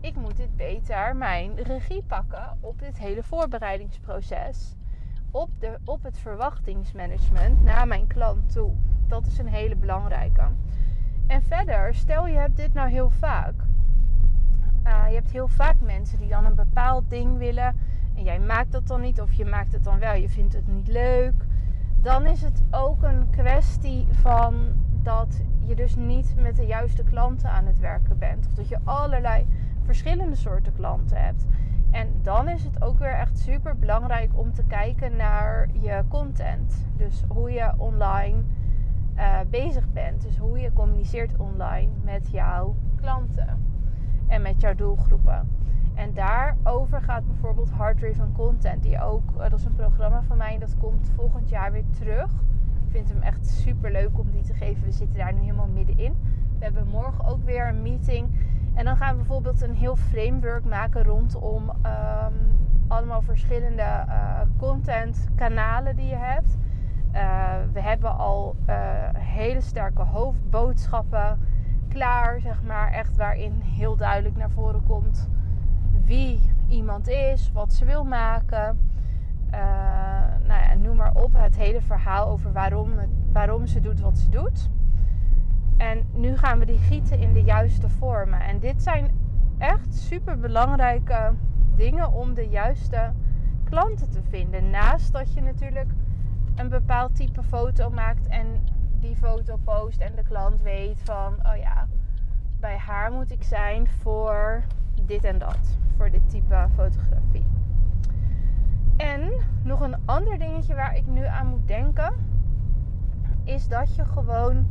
Ik 0.00 0.16
moet 0.16 0.36
dit 0.36 0.56
beter 0.56 1.16
mijn 1.16 1.56
regie 1.56 2.02
pakken 2.02 2.58
op 2.60 2.78
dit 2.78 2.98
hele 2.98 3.22
voorbereidingsproces. 3.22 4.74
Op, 5.30 5.50
de, 5.58 5.78
op 5.84 6.02
het 6.02 6.18
verwachtingsmanagement 6.18 7.62
naar 7.62 7.86
mijn 7.86 8.06
klant 8.06 8.52
toe. 8.52 8.72
Dat 9.06 9.26
is 9.26 9.38
een 9.38 9.48
hele 9.48 9.76
belangrijke. 9.76 10.48
En 11.26 11.42
verder, 11.42 11.94
stel 11.94 12.26
je 12.26 12.36
hebt 12.36 12.56
dit 12.56 12.74
nou 12.74 12.88
heel 12.88 13.10
vaak. 13.10 13.54
Uh, 14.86 15.04
je 15.08 15.14
hebt 15.14 15.30
heel 15.30 15.48
vaak 15.48 15.80
mensen 15.80 16.18
die 16.18 16.28
dan 16.28 16.44
een 16.44 16.54
bepaald 16.54 17.10
ding 17.10 17.38
willen. 17.38 17.76
En 18.16 18.22
jij 18.22 18.40
maakt 18.40 18.72
dat 18.72 18.86
dan 18.86 19.00
niet, 19.00 19.20
of 19.20 19.32
je 19.32 19.44
maakt 19.44 19.72
het 19.72 19.84
dan 19.84 19.98
wel, 19.98 20.14
je 20.14 20.28
vindt 20.28 20.52
het 20.52 20.66
niet 20.66 20.88
leuk. 20.88 21.34
Dan 22.00 22.26
is 22.26 22.42
het 22.42 22.62
ook 22.70 23.02
een 23.02 23.30
kwestie 23.30 24.06
van 24.10 24.54
dat 25.02 25.42
je 25.66 25.74
dus 25.74 25.96
niet 25.96 26.34
met 26.40 26.56
de 26.56 26.66
juiste 26.66 27.04
klanten 27.04 27.50
aan 27.50 27.66
het 27.66 27.78
werken 27.78 28.18
bent. 28.18 28.46
Of 28.46 28.52
dat 28.52 28.68
je 28.68 28.78
allerlei 28.84 29.46
verschillende 29.82 30.36
soorten 30.36 30.72
klanten 30.72 31.24
hebt. 31.24 31.44
En 31.90 32.08
dan 32.22 32.48
is 32.48 32.64
het 32.64 32.82
ook 32.82 32.98
weer 32.98 33.14
echt 33.14 33.38
super 33.38 33.76
belangrijk 33.78 34.30
om 34.34 34.52
te 34.52 34.64
kijken 34.64 35.16
naar 35.16 35.68
je 35.80 36.04
content. 36.08 36.86
Dus 36.96 37.24
hoe 37.28 37.50
je 37.50 37.72
online 37.76 38.42
uh, 39.16 39.38
bezig 39.50 39.92
bent. 39.92 40.22
Dus 40.22 40.36
hoe 40.38 40.58
je 40.58 40.72
communiceert 40.72 41.36
online 41.36 41.90
met 42.02 42.30
jouw 42.30 42.76
klanten 42.96 43.64
en 44.26 44.42
met 44.42 44.60
jouw 44.60 44.74
doelgroepen. 44.74 45.48
En 45.96 46.14
daarover 46.14 47.02
gaat 47.02 47.26
bijvoorbeeld 47.26 47.70
Hard 47.70 47.98
Driven 47.98 48.32
Content, 48.32 48.82
die 48.82 49.02
ook, 49.02 49.30
uh, 49.30 49.38
dat 49.38 49.58
is 49.58 49.64
een 49.64 49.74
programma 49.74 50.22
van 50.22 50.36
mij, 50.36 50.58
dat 50.58 50.76
komt 50.78 51.10
volgend 51.14 51.48
jaar 51.48 51.72
weer 51.72 51.84
terug. 51.98 52.30
Ik 52.84 52.90
vind 52.90 53.08
hem 53.08 53.22
echt 53.22 53.46
super 53.46 53.92
leuk 53.92 54.18
om 54.18 54.30
die 54.30 54.42
te 54.42 54.54
geven. 54.54 54.84
We 54.84 54.90
zitten 54.90 55.16
daar 55.16 55.32
nu 55.32 55.40
helemaal 55.40 55.66
middenin. 55.66 56.14
We 56.58 56.64
hebben 56.64 56.88
morgen 56.88 57.24
ook 57.24 57.44
weer 57.44 57.68
een 57.68 57.82
meeting. 57.82 58.28
En 58.74 58.84
dan 58.84 58.96
gaan 58.96 59.10
we 59.10 59.16
bijvoorbeeld 59.16 59.62
een 59.62 59.74
heel 59.74 59.96
framework 59.96 60.64
maken 60.64 61.02
rondom 61.02 61.68
um, 61.68 62.34
allemaal 62.88 63.22
verschillende 63.22 63.82
uh, 63.82 64.40
content 64.58 65.28
kanalen 65.34 65.96
die 65.96 66.06
je 66.06 66.16
hebt. 66.16 66.56
Uh, 67.14 67.54
we 67.72 67.80
hebben 67.80 68.16
al 68.16 68.56
hele 69.18 69.60
sterke 69.60 70.02
hoofdboodschappen 70.02 71.38
klaar, 71.88 72.40
zeg 72.40 72.62
maar. 72.62 72.92
Echt 72.92 73.16
waarin 73.16 73.60
heel 73.60 73.96
duidelijk 73.96 74.36
naar 74.36 74.50
voren 74.50 74.82
komt 74.86 75.28
wie 76.04 76.40
iemand 76.68 77.08
is, 77.08 77.50
wat 77.52 77.72
ze 77.72 77.84
wil 77.84 78.04
maken. 78.04 78.78
Uh, 79.50 79.60
nou 80.46 80.62
ja, 80.62 80.74
noem 80.74 80.96
maar 80.96 81.14
op. 81.14 81.32
Het 81.32 81.56
hele 81.56 81.80
verhaal 81.80 82.26
over 82.26 82.52
waarom, 82.52 82.92
waarom 83.32 83.66
ze 83.66 83.80
doet 83.80 84.00
wat 84.00 84.18
ze 84.18 84.28
doet. 84.28 84.70
En 85.76 86.06
nu 86.12 86.36
gaan 86.36 86.58
we 86.58 86.66
die 86.66 86.78
gieten 86.78 87.18
in 87.18 87.32
de 87.32 87.42
juiste 87.42 87.88
vormen. 87.88 88.40
En 88.40 88.58
dit 88.58 88.82
zijn 88.82 89.10
echt 89.58 89.94
super 89.94 90.38
belangrijke 90.38 91.32
dingen 91.76 92.12
om 92.12 92.34
de 92.34 92.48
juiste 92.48 93.12
klanten 93.64 94.10
te 94.10 94.22
vinden. 94.22 94.70
Naast 94.70 95.12
dat 95.12 95.32
je 95.32 95.40
natuurlijk 95.40 95.90
een 96.54 96.68
bepaald 96.68 97.14
type 97.14 97.42
foto 97.42 97.90
maakt 97.90 98.26
en 98.26 98.46
die 99.00 99.16
foto 99.16 99.56
post 99.64 100.00
en 100.00 100.14
de 100.14 100.22
klant 100.22 100.62
weet 100.62 101.00
van, 101.04 101.34
oh 101.46 101.56
ja, 101.56 101.86
bij 102.60 102.76
haar 102.76 103.12
moet 103.12 103.30
ik 103.30 103.42
zijn 103.42 103.88
voor 103.88 104.62
dit 105.04 105.24
en 105.24 105.38
dat, 105.38 105.78
voor 105.96 106.10
dit 106.10 106.28
type 106.30 106.66
fotografie. 106.74 107.44
En 108.96 109.32
nog 109.62 109.80
een 109.80 109.96
ander 110.04 110.38
dingetje 110.38 110.74
waar 110.74 110.96
ik 110.96 111.06
nu 111.06 111.24
aan 111.24 111.46
moet 111.46 111.68
denken, 111.68 112.14
is 113.44 113.68
dat 113.68 113.94
je 113.94 114.04
gewoon 114.04 114.66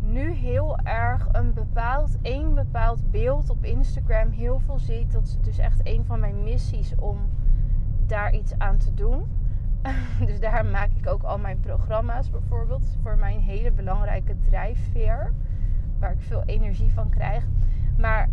nu 0.00 0.32
heel 0.32 0.78
erg 0.78 1.28
een 1.32 1.52
bepaald, 1.52 2.18
één 2.22 2.54
bepaald 2.54 3.10
beeld 3.10 3.50
op 3.50 3.64
Instagram 3.64 4.30
heel 4.30 4.58
veel 4.58 4.78
ziet. 4.78 5.12
Dat 5.12 5.24
is 5.24 5.38
dus 5.40 5.58
echt 5.58 5.80
een 5.86 6.04
van 6.04 6.20
mijn 6.20 6.42
missies 6.42 6.94
om 6.98 7.18
daar 8.06 8.34
iets 8.34 8.58
aan 8.58 8.76
te 8.76 8.94
doen. 8.94 9.26
dus 10.26 10.40
daar 10.40 10.66
maak 10.66 10.90
ik 10.96 11.06
ook 11.06 11.22
al 11.22 11.38
mijn 11.38 11.60
programma's 11.60 12.30
bijvoorbeeld 12.30 12.96
voor 13.02 13.16
mijn 13.16 13.40
hele 13.40 13.72
belangrijke 13.72 14.36
drijfveer. 14.38 15.32
Waar 15.98 16.12
ik 16.12 16.20
veel 16.20 16.42
energie 16.46 16.92
van 16.92 17.08
krijg. 17.08 17.44
Maar 17.98 18.28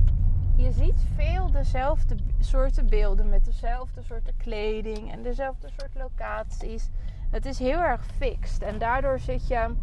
je 0.56 0.72
ziet 0.72 1.06
veel 1.16 1.52
dezelfde 1.52 2.16
soorten 2.40 2.88
beelden 2.88 3.30
met 3.30 3.46
dezelfde 3.46 4.02
soorten 4.02 4.38
kleding 4.38 5.12
en 5.12 5.22
dezelfde 5.22 5.70
soort 5.70 5.96
locaties. 5.96 6.90
Het 7.30 7.46
is 7.46 7.60
heel 7.60 7.80
erg 7.80 8.06
fixed 8.06 8.62
en 8.62 8.80
daardoor 8.80 9.20
zit 9.20 9.48
je 9.48 9.76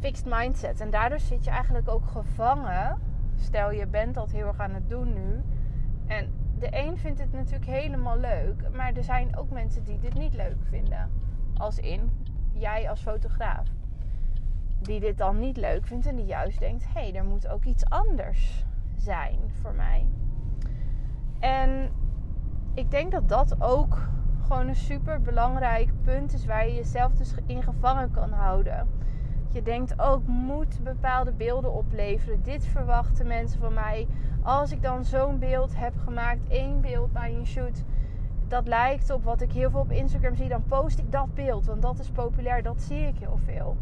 fixed 0.00 0.26
mindset 0.26 0.80
en 0.80 0.90
daardoor 0.90 1.20
zit 1.20 1.44
je 1.44 1.50
eigenlijk 1.50 1.88
ook 1.88 2.06
gevangen. 2.06 2.98
Stel 3.36 3.70
je 3.70 3.86
bent 3.86 4.14
dat 4.14 4.30
heel 4.30 4.46
erg 4.46 4.58
aan 4.58 4.74
het 4.74 4.88
doen 4.88 5.12
nu 5.12 5.42
en 6.06 6.32
de 6.58 6.68
een 6.70 6.98
vindt 6.98 7.20
het 7.20 7.32
natuurlijk 7.32 7.70
helemaal 7.70 8.18
leuk, 8.18 8.68
maar 8.72 8.92
er 8.92 9.04
zijn 9.04 9.36
ook 9.36 9.50
mensen 9.50 9.84
die 9.84 9.98
dit 9.98 10.14
niet 10.14 10.34
leuk 10.34 10.56
vinden. 10.68 11.10
Als 11.56 11.78
in 11.78 12.10
jij 12.52 12.90
als 12.90 13.00
fotograaf. 13.00 13.66
Die 14.80 15.00
dit 15.00 15.18
dan 15.18 15.38
niet 15.38 15.56
leuk 15.56 15.86
vindt 15.86 16.06
en 16.06 16.16
die 16.16 16.24
juist 16.24 16.58
denkt: 16.58 16.84
hé, 16.84 17.00
hey, 17.00 17.14
er 17.14 17.24
moet 17.24 17.48
ook 17.48 17.64
iets 17.64 17.84
anders 17.84 18.64
zijn 19.02 19.38
voor 19.60 19.74
mij. 19.74 20.06
En 21.38 21.90
ik 22.74 22.90
denk 22.90 23.12
dat 23.12 23.28
dat 23.28 23.62
ook 23.62 24.08
gewoon 24.42 24.68
een 24.68 24.76
super 24.76 25.20
belangrijk 25.20 25.90
punt 26.02 26.32
is 26.32 26.46
waar 26.46 26.66
je 26.66 26.74
jezelf 26.74 27.12
dus 27.12 27.34
in 27.46 27.62
gevangen 27.62 28.10
kan 28.10 28.32
houden. 28.32 28.88
Je 29.48 29.62
denkt 29.62 30.00
ook, 30.00 30.26
moet 30.26 30.82
bepaalde 30.82 31.32
beelden 31.32 31.72
opleveren. 31.72 32.42
Dit 32.42 32.66
verwachten 32.66 33.26
mensen 33.26 33.60
van 33.60 33.74
mij. 33.74 34.06
Als 34.42 34.72
ik 34.72 34.82
dan 34.82 35.04
zo'n 35.04 35.38
beeld 35.38 35.76
heb 35.76 35.94
gemaakt, 36.04 36.48
één 36.48 36.80
beeld 36.80 37.12
bij 37.12 37.34
een 37.34 37.46
shoot, 37.46 37.84
dat 38.48 38.66
lijkt 38.66 39.10
op 39.10 39.24
wat 39.24 39.40
ik 39.40 39.52
heel 39.52 39.70
veel 39.70 39.80
op 39.80 39.90
Instagram 39.90 40.36
zie, 40.36 40.48
dan 40.48 40.64
post 40.64 40.98
ik 40.98 41.12
dat 41.12 41.34
beeld. 41.34 41.66
Want 41.66 41.82
dat 41.82 41.98
is 41.98 42.10
populair, 42.10 42.62
dat 42.62 42.80
zie 42.80 43.06
ik 43.06 43.18
heel 43.18 43.38
veel. 43.44 43.76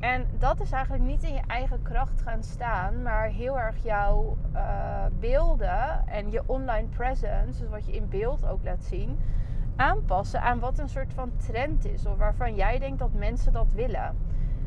En 0.00 0.26
dat 0.38 0.60
is 0.60 0.72
eigenlijk 0.72 1.04
niet 1.04 1.22
in 1.22 1.34
je 1.34 1.42
eigen 1.46 1.82
kracht 1.82 2.22
gaan 2.22 2.42
staan, 2.42 3.02
maar 3.02 3.28
heel 3.28 3.58
erg 3.58 3.82
jouw 3.82 4.36
uh, 4.54 5.04
beelden 5.18 6.06
en 6.06 6.30
je 6.30 6.42
online 6.46 6.88
presence, 6.88 7.60
dus 7.60 7.70
wat 7.70 7.86
je 7.86 7.92
in 7.92 8.08
beeld 8.08 8.46
ook 8.46 8.64
laat 8.64 8.84
zien, 8.84 9.18
aanpassen 9.76 10.42
aan 10.42 10.58
wat 10.58 10.78
een 10.78 10.88
soort 10.88 11.12
van 11.14 11.32
trend 11.36 11.84
is 11.84 12.06
of 12.06 12.16
waarvan 12.16 12.54
jij 12.54 12.78
denkt 12.78 12.98
dat 12.98 13.12
mensen 13.12 13.52
dat 13.52 13.72
willen. 13.72 14.16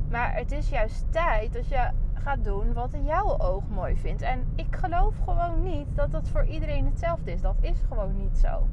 Maar 0.09 0.35
het 0.35 0.51
is 0.51 0.69
juist 0.69 1.05
tijd 1.09 1.53
dat 1.53 1.67
je 1.67 1.89
gaat 2.13 2.43
doen 2.43 2.73
wat 2.73 2.93
in 2.93 3.05
jouw 3.05 3.37
oog 3.37 3.67
mooi 3.67 3.97
vindt. 3.97 4.21
En 4.21 4.47
ik 4.55 4.75
geloof 4.75 5.15
gewoon 5.23 5.63
niet 5.63 5.95
dat 5.95 6.11
dat 6.11 6.29
voor 6.29 6.45
iedereen 6.45 6.85
hetzelfde 6.85 7.31
is. 7.31 7.41
Dat 7.41 7.57
is 7.61 7.83
gewoon 7.87 8.17
niet 8.17 8.37
zo. 8.37 8.67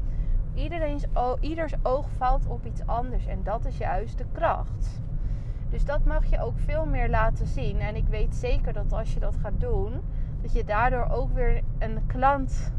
Iedereen's, 0.55 1.05
ieders 1.41 1.75
oog 1.83 2.07
valt 2.17 2.47
op 2.47 2.67
iets 2.67 2.87
anders 2.87 3.27
en 3.27 3.43
dat 3.43 3.65
is 3.65 3.79
juist 3.79 4.19
de 4.19 4.27
kracht. 4.33 5.01
Dus 5.71 5.85
dat 5.85 6.05
mag 6.05 6.25
je 6.25 6.41
ook 6.41 6.59
veel 6.59 6.87
meer 6.87 7.09
laten 7.09 7.47
zien. 7.47 7.81
En 7.81 7.97
ik 7.97 8.07
weet 8.09 8.35
zeker 8.35 8.73
dat 8.73 8.93
als 8.93 9.15
je 9.15 9.21
dat 9.21 9.37
gaat 9.37 9.61
doen, 9.61 10.01
dat 10.43 10.53
je 10.53 10.65
daardoor 10.65 11.09
ook 11.11 11.33
weer 11.33 11.63
een 11.79 12.07
klant 12.07 12.73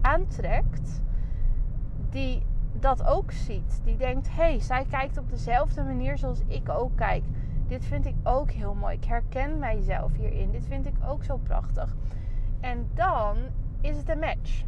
aantrekt 0.00 1.02
die 2.10 2.42
dat 2.80 3.04
ook 3.04 3.32
ziet. 3.32 3.80
Die 3.84 3.96
denkt: 3.96 4.28
hé, 4.28 4.34
hey, 4.34 4.60
zij 4.60 4.84
kijkt 4.84 5.18
op 5.18 5.30
dezelfde 5.30 5.82
manier 5.82 6.18
zoals 6.18 6.42
ik 6.46 6.68
ook 6.68 6.96
kijk. 6.96 7.24
Dit 7.66 7.84
vind 7.84 8.06
ik 8.06 8.14
ook 8.22 8.50
heel 8.50 8.74
mooi. 8.74 8.96
Ik 8.96 9.04
herken 9.04 9.58
mijzelf 9.58 10.12
hierin. 10.16 10.50
Dit 10.50 10.66
vind 10.66 10.86
ik 10.86 10.94
ook 11.08 11.24
zo 11.24 11.36
prachtig. 11.36 11.96
En 12.60 12.88
dan 12.94 13.36
is 13.80 13.96
het 13.96 14.08
een 14.08 14.18
match. 14.18 14.64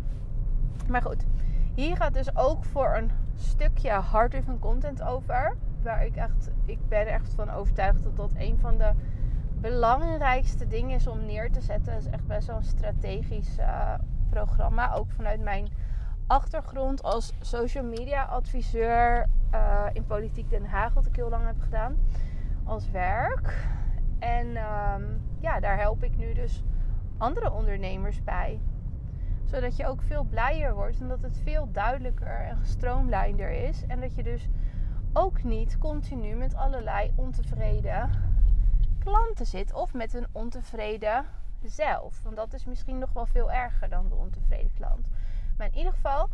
Maar 0.88 1.02
goed, 1.02 1.26
hier 1.74 1.96
gaat 1.96 2.14
dus 2.14 2.36
ook 2.36 2.64
voor 2.64 2.96
een 2.96 3.10
stukje 3.34 3.90
hard-driven 3.90 4.58
content 4.58 5.02
over. 5.02 5.56
Waar 5.82 6.04
ik 6.04 6.16
echt, 6.16 6.50
ik 6.64 6.88
ben 6.88 7.06
echt 7.06 7.34
van 7.34 7.50
overtuigd 7.50 8.02
dat 8.02 8.16
dat 8.16 8.30
een 8.36 8.58
van 8.58 8.78
de 8.78 8.92
belangrijkste 9.60 10.66
dingen 10.66 10.96
is 10.96 11.06
om 11.06 11.24
neer 11.24 11.52
te 11.52 11.60
zetten. 11.60 11.92
Het 11.92 12.02
is 12.04 12.10
echt 12.10 12.26
best 12.26 12.46
wel 12.46 12.56
een 12.56 12.62
strategisch 12.62 13.58
uh, 13.58 13.94
programma. 14.30 14.92
Ook 14.92 15.10
vanuit 15.10 15.40
mijn 15.40 15.68
achtergrond 16.26 17.02
als 17.02 17.32
social 17.40 17.84
media 17.84 18.24
adviseur 18.24 19.26
uh, 19.54 19.86
in 19.92 20.06
Politiek 20.06 20.50
Den 20.50 20.64
Haag, 20.64 20.94
wat 20.94 21.06
ik 21.06 21.16
heel 21.16 21.28
lang 21.28 21.46
heb 21.46 21.60
gedaan 21.60 21.96
als 22.64 22.90
werk. 22.90 23.68
En 24.18 24.56
ehm, 24.56 25.02
ja, 25.40 25.60
daar 25.60 25.78
help 25.78 26.02
ik 26.02 26.16
nu 26.16 26.32
dus 26.32 26.64
andere 27.18 27.52
ondernemers 27.52 28.22
bij. 28.24 28.60
Zodat 29.44 29.76
je 29.76 29.86
ook 29.86 30.02
veel 30.02 30.24
blijer 30.24 30.74
wordt 30.74 31.00
en 31.00 31.08
dat 31.08 31.22
het 31.22 31.40
veel 31.44 31.68
duidelijker 31.72 32.40
en 32.40 32.56
gestroomlijnder 32.56 33.50
is. 33.50 33.84
En 33.86 34.00
dat 34.00 34.14
je 34.14 34.22
dus 34.22 34.48
ook 35.12 35.42
niet 35.42 35.78
continu 35.78 36.34
met 36.34 36.54
allerlei 36.54 37.12
ontevreden 37.16 38.10
klanten 39.04 39.46
zit 39.46 39.72
of 39.72 39.94
met 39.94 40.14
een 40.14 40.26
ontevreden 40.32 41.26
zelf. 41.64 42.22
Want 42.22 42.36
dat 42.36 42.52
is 42.52 42.64
misschien 42.64 42.98
nog 42.98 43.12
wel 43.12 43.26
veel 43.26 43.50
erger 43.50 43.88
dan 43.88 44.08
de 44.08 44.14
ontevreden 44.14 44.72
klant. 44.76 45.06
Maar 45.58 45.66
in 45.66 45.76
ieder 45.76 45.92
geval, 45.92 46.28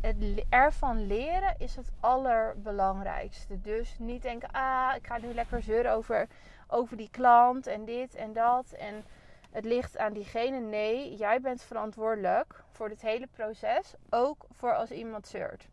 het 0.00 0.44
ervan 0.48 1.06
leren 1.06 1.54
is 1.58 1.76
het 1.76 1.90
allerbelangrijkste. 2.00 3.60
Dus 3.60 3.96
niet 3.98 4.22
denken, 4.22 4.50
ah, 4.50 4.92
ik 4.96 5.06
ga 5.06 5.18
nu 5.18 5.34
lekker 5.34 5.62
zeuren 5.62 5.92
over, 5.92 6.28
over 6.66 6.96
die 6.96 7.10
klant 7.10 7.66
en 7.66 7.84
dit 7.84 8.14
en 8.14 8.32
dat. 8.32 8.72
En 8.72 9.04
het 9.50 9.64
ligt 9.64 9.98
aan 9.98 10.12
diegene. 10.12 10.60
Nee, 10.60 11.16
jij 11.16 11.40
bent 11.40 11.62
verantwoordelijk 11.62 12.64
voor 12.70 12.88
dit 12.88 13.00
hele 13.00 13.26
proces. 13.26 13.94
Ook 14.10 14.46
voor 14.52 14.74
als 14.74 14.90
iemand 14.90 15.26
zeurt. 15.26 15.68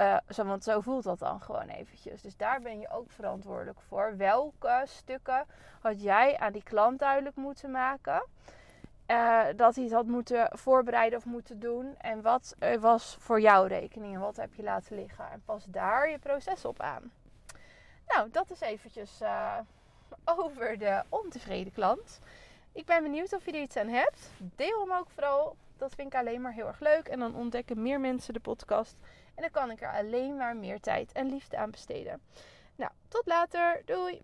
Uh, 0.00 0.16
zo, 0.28 0.44
want 0.44 0.64
zo 0.64 0.80
voelt 0.80 1.04
dat 1.04 1.18
dan 1.18 1.40
gewoon 1.40 1.68
eventjes. 1.68 2.22
Dus 2.22 2.36
daar 2.36 2.60
ben 2.60 2.80
je 2.80 2.90
ook 2.90 3.10
verantwoordelijk 3.10 3.80
voor. 3.80 4.16
Welke 4.16 4.82
stukken 4.84 5.46
had 5.80 6.02
jij 6.02 6.38
aan 6.38 6.52
die 6.52 6.62
klant 6.62 6.98
duidelijk 6.98 7.36
moeten 7.36 7.70
maken? 7.70 8.22
Uh, 9.06 9.44
dat 9.56 9.74
hij 9.74 9.84
het 9.84 9.92
had 9.92 10.06
moeten 10.06 10.48
voorbereiden 10.52 11.18
of 11.18 11.24
moeten 11.24 11.60
doen. 11.60 11.94
En 11.98 12.22
wat 12.22 12.56
was 12.80 13.16
voor 13.18 13.40
jouw 13.40 13.64
rekening 13.64 14.14
en 14.14 14.20
wat 14.20 14.36
heb 14.36 14.54
je 14.54 14.62
laten 14.62 14.96
liggen. 14.96 15.30
En 15.30 15.42
pas 15.44 15.64
daar 15.64 16.10
je 16.10 16.18
proces 16.18 16.64
op 16.64 16.80
aan. 16.80 17.12
Nou, 18.08 18.30
dat 18.30 18.50
is 18.50 18.60
eventjes 18.60 19.22
uh, 19.22 19.58
over 20.24 20.78
de 20.78 21.02
ontevreden 21.08 21.72
klant. 21.72 22.20
Ik 22.72 22.86
ben 22.86 23.02
benieuwd 23.02 23.32
of 23.32 23.44
je 23.44 23.52
er 23.52 23.60
iets 23.60 23.76
aan 23.76 23.88
hebt. 23.88 24.30
Deel 24.38 24.80
hem 24.80 24.92
ook 24.92 25.10
vooral. 25.10 25.56
Dat 25.76 25.94
vind 25.94 26.12
ik 26.12 26.18
alleen 26.18 26.40
maar 26.40 26.52
heel 26.52 26.66
erg 26.66 26.80
leuk. 26.80 27.08
En 27.08 27.18
dan 27.18 27.34
ontdekken 27.34 27.82
meer 27.82 28.00
mensen 28.00 28.34
de 28.34 28.40
podcast. 28.40 28.96
En 29.38 29.44
dan 29.44 29.50
kan 29.50 29.70
ik 29.70 29.82
er 29.82 29.92
alleen 29.92 30.36
maar 30.36 30.56
meer 30.56 30.80
tijd 30.80 31.12
en 31.12 31.30
liefde 31.30 31.56
aan 31.56 31.70
besteden. 31.70 32.20
Nou, 32.76 32.90
tot 33.08 33.26
later. 33.26 33.82
Doei! 33.84 34.22